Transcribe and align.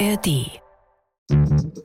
ARD. 0.00 0.60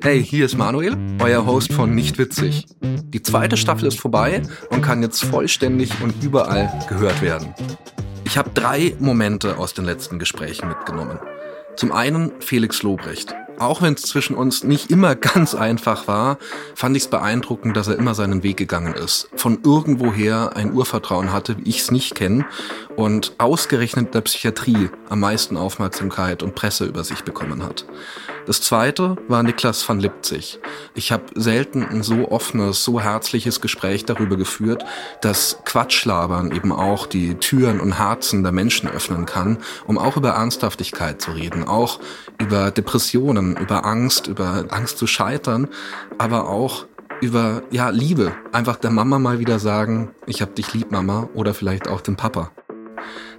Hey, 0.02 0.24
hier 0.24 0.46
ist 0.46 0.58
Manuel, 0.58 0.98
euer 1.22 1.46
Host 1.46 1.72
von 1.72 1.94
Nicht 1.94 2.18
Witzig. 2.18 2.66
Die 2.82 3.22
zweite 3.22 3.56
Staffel 3.56 3.88
ist 3.88 4.00
vorbei 4.00 4.42
und 4.72 4.82
kann 4.82 5.04
jetzt 5.04 5.24
vollständig 5.24 5.92
und 6.02 6.24
überall 6.24 6.72
gehört 6.88 7.22
werden. 7.22 7.54
Ich 8.24 8.38
habe 8.38 8.50
drei 8.54 8.96
Momente 9.00 9.58
aus 9.58 9.74
den 9.74 9.86
letzten 9.86 10.18
Gesprächen 10.18 10.70
mitgenommen. 10.70 11.20
Zum 11.76 11.92
einen 11.92 12.32
Felix 12.40 12.82
Lobrecht. 12.82 13.36
Auch 13.60 13.82
wenn 13.82 13.94
es 13.94 14.04
zwischen 14.04 14.36
uns 14.36 14.64
nicht 14.64 14.90
immer 14.90 15.16
ganz 15.16 15.54
einfach 15.54 16.08
war, 16.08 16.38
fand 16.76 16.96
ich 16.96 17.04
es 17.04 17.10
beeindruckend, 17.10 17.76
dass 17.76 17.90
er 17.90 17.98
immer 17.98 18.16
seinen 18.16 18.42
Weg 18.42 18.56
gegangen 18.56 18.94
ist. 18.94 19.30
Von 19.36 19.60
irgendwoher 19.64 20.56
ein 20.56 20.74
Urvertrauen 20.74 21.34
hatte, 21.34 21.58
wie 21.58 21.70
ich 21.70 21.80
es 21.80 21.92
nicht 21.92 22.16
kenne, 22.16 22.46
und 22.96 23.34
ausgerechnet 23.38 24.14
der 24.14 24.22
Psychiatrie 24.22 24.90
am 25.10 25.20
meisten 25.20 25.58
Aufmerksamkeit 25.58 26.42
und 26.42 26.56
Presse 26.56 26.86
über 26.86 27.04
sich 27.04 27.24
bekommen 27.24 27.64
hat. 27.64 27.86
Das 28.46 28.62
zweite 28.62 29.16
war 29.28 29.44
Niklas 29.44 29.88
van 29.88 30.00
Lipzig. 30.00 30.60
Ich 30.96 31.12
habe 31.12 31.24
selten 31.36 31.84
ein 31.84 32.02
so 32.02 32.32
offenes, 32.32 32.84
so 32.84 33.00
herzliches 33.00 33.62
Gespräch 33.62 34.06
darüber 34.06 34.38
geführt, 34.38 34.84
dass 35.22 35.60
Quatschlabern 35.66 36.52
eben 36.52 36.72
auch 36.72 37.06
die 37.06 37.36
Türen 37.36 37.80
und 37.80 38.00
Herzen 38.00 38.42
der 38.42 38.52
Menschen 38.52 38.90
öffnen 38.90 39.26
kann, 39.26 39.60
um 39.86 39.98
auch 39.98 40.18
über 40.18 40.32
Ernsthaftigkeit 40.32 41.22
zu 41.22 41.32
reden, 41.32 41.68
auch 41.68 42.00
über 42.40 42.72
Depressionen, 42.72 43.49
über 43.58 43.86
Angst, 43.86 44.28
über 44.28 44.66
Angst 44.70 44.98
zu 44.98 45.08
scheitern, 45.08 45.68
aber 46.18 46.50
auch 46.50 46.86
über 47.22 47.64
ja 47.72 47.90
Liebe, 47.90 48.32
einfach 48.52 48.78
der 48.78 48.92
Mama 48.92 49.20
mal 49.20 49.40
wieder 49.40 49.60
sagen, 49.60 50.12
ich 50.26 50.42
hab 50.42 50.56
dich 50.56 50.74
lieb, 50.74 50.92
Mama, 50.92 51.30
oder 51.34 51.54
vielleicht 51.54 51.88
auch 51.88 52.02
dem 52.02 52.16
Papa. 52.16 52.52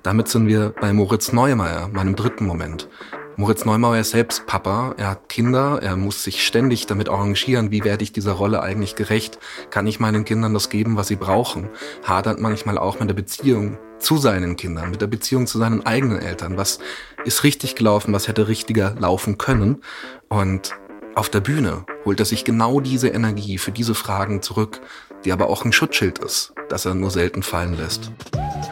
Damit 0.03 0.29
sind 0.29 0.47
wir 0.47 0.75
bei 0.81 0.93
Moritz 0.93 1.33
Neumeier, 1.33 1.89
meinem 1.89 2.17
dritten 2.17 2.47
Moment. 2.47 2.89
Moritz 3.37 3.65
Neumauer 3.65 3.97
ist 3.97 4.11
selbst 4.11 4.47
Papa, 4.47 4.95
er 4.99 5.11
hat 5.11 5.29
Kinder, 5.29 5.79
er 5.83 5.97
muss 5.97 6.25
sich 6.25 6.45
ständig 6.45 6.87
damit 6.87 7.09
arrangieren, 7.09 7.71
wie 7.71 7.85
werde 7.85 8.03
ich 8.03 8.13
dieser 8.13 8.33
Rolle 8.33 8.63
eigentlich 8.63 8.97
gerecht, 8.97 9.39
kann 9.71 9.87
ich 9.87 10.01
meinen 10.01 10.27
Kindern 10.27 10.53
das 10.53 10.69
geben, 10.69 10.97
was 10.97 11.09
sie 11.09 11.17
brauchen, 11.17 11.71
hadert 12.05 12.39
manchmal 12.39 12.77
auch 12.77 13.01
mit 13.01 13.09
der 13.09 13.15
Beziehung 13.15 13.79
zu 14.01 14.19
seinen 14.19 14.57
Kindern, 14.57 14.91
mit 14.91 15.01
der 15.01 15.07
Beziehung 15.07 15.47
zu 15.47 15.59
seinen 15.59 15.87
eigenen 15.87 16.19
Eltern, 16.19 16.57
was 16.57 16.79
ist 17.25 17.45
richtig 17.45 17.75
gelaufen, 17.77 18.13
was 18.13 18.29
hätte 18.29 18.49
richtiger 18.49 18.95
laufen 18.99 19.39
können 19.39 19.83
und 20.29 20.73
auf 21.15 21.29
der 21.29 21.41
Bühne 21.41 21.85
holt 22.05 22.21
er 22.21 22.27
sich 22.27 22.45
genau 22.45 22.81
diese 22.81 23.09
Energie 23.09 23.59
für 23.59 23.73
diese 23.73 23.95
Fragen 23.95 24.43
zurück, 24.43 24.81
die 25.25 25.33
aber 25.33 25.51
auch 25.51 25.65
ein 25.65 25.73
Schutzschild 25.73 26.19
ist, 26.19 26.55
das 26.69 26.87
er 26.87 26.95
nur 26.95 27.11
selten 27.11 27.43
fallen 27.43 27.77
lässt. 27.77 28.13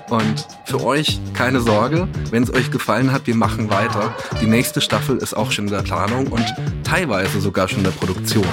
Und 0.09 0.47
für 0.65 0.83
euch 0.83 1.21
keine 1.35 1.61
Sorge, 1.61 2.09
wenn 2.31 2.45
es 2.45 2.55
euch 2.55 2.71
gefallen 2.71 3.13
hat, 3.13 3.27
wir 3.27 3.35
machen 3.35 3.71
weiter. 3.71 4.15
Die 4.41 4.47
nächste 4.47 4.81
Staffel 4.81 5.19
ist 5.19 5.35
auch 5.35 5.51
schon 5.51 5.67
in 5.67 5.73
der 5.73 5.83
Planung 5.83 6.29
und 6.29 6.45
teilweise 6.85 7.41
sogar 7.41 7.69
schon 7.69 7.79
in 7.79 7.85
der 7.85 7.91
Produktion. 7.91 8.47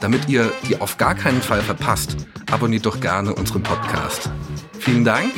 Damit 0.00 0.28
ihr 0.28 0.52
die 0.68 0.80
auf 0.80 0.98
gar 0.98 1.14
keinen 1.14 1.42
Fall 1.42 1.62
verpasst, 1.62 2.16
abonniert 2.50 2.86
doch 2.86 3.00
gerne 3.00 3.34
unseren 3.34 3.62
Podcast. 3.62 4.30
Vielen 4.78 5.04
Dank, 5.04 5.30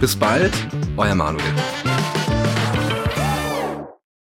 bis 0.00 0.16
bald, 0.16 0.52
euer 0.96 1.14
Manuel. 1.14 1.44